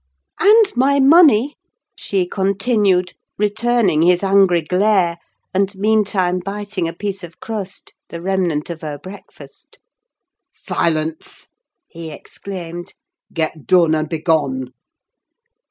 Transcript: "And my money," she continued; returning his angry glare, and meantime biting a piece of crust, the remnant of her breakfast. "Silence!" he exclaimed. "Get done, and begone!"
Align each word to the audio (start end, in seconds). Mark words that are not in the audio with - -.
"And 0.39 0.75
my 0.75 0.99
money," 0.99 1.53
she 1.95 2.25
continued; 2.27 3.13
returning 3.37 4.01
his 4.01 4.23
angry 4.23 4.63
glare, 4.63 5.19
and 5.53 5.75
meantime 5.75 6.39
biting 6.39 6.87
a 6.87 6.93
piece 6.93 7.23
of 7.23 7.39
crust, 7.39 7.93
the 8.09 8.19
remnant 8.19 8.71
of 8.71 8.81
her 8.81 8.97
breakfast. 8.97 9.77
"Silence!" 10.49 11.49
he 11.87 12.09
exclaimed. 12.09 12.95
"Get 13.31 13.67
done, 13.67 13.93
and 13.93 14.09
begone!" 14.09 14.73